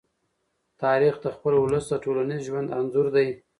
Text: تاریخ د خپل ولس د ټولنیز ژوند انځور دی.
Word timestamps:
تاریخ 0.83 1.15
د 1.21 1.25
خپل 1.35 1.53
ولس 1.57 1.85
د 1.89 1.93
ټولنیز 2.03 2.41
ژوند 2.47 2.67
انځور 2.79 3.07
دی. 3.15 3.27